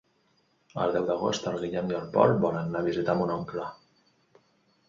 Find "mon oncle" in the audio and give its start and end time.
3.21-3.67